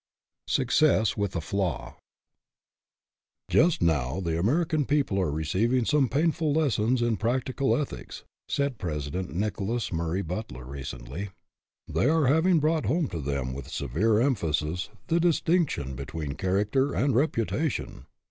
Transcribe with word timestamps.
SUCCESS 0.47 1.15
WITH 1.15 1.35
A 1.35 1.41
FLAW 1.41 1.95
UST 3.51 3.83
now 3.83 4.19
the 4.19 4.39
American 4.39 4.83
people 4.83 5.19
are 5.21 5.29
receiving 5.29 5.85
some 5.85 6.09
painful 6.09 6.51
lessons 6.53 7.03
in 7.03 7.17
practical 7.17 7.79
ethics," 7.79 8.23
said 8.47 8.79
President 8.79 9.31
Nicholas 9.31 9.93
Murray 9.93 10.23
Butler, 10.23 10.65
recently." 10.65 11.29
They 11.95 12.09
are 12.09 12.25
having 12.25 12.59
brought 12.59 12.87
home 12.87 13.09
to 13.09 13.19
them, 13.21 13.53
with 13.53 13.69
severe 13.69 14.19
emphasis, 14.19 14.89
the 15.05 15.19
distinction 15.19 15.93
between 15.95 16.33
character 16.33 16.95
and 16.95 17.13
reputation. 17.13 18.07